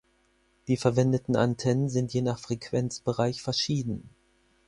Die 0.67 0.77
verwendeten 0.77 1.35
Antennen 1.35 1.87
sind 1.87 2.11
je 2.11 2.23
nach 2.23 2.39
Frequenzbereich 2.39 3.43
verschieden. 3.43 4.09